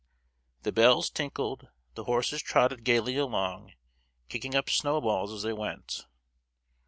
The 0.63 0.71
bells 0.71 1.11
tinkled, 1.11 1.67
the 1.93 2.05
horses 2.05 2.41
trotted 2.41 2.83
gaily 2.83 3.17
along, 3.17 3.73
kicking 4.29 4.55
up 4.55 4.67
snowballs 4.67 5.31
as 5.31 5.43
they 5.43 5.53
went. 5.53 6.07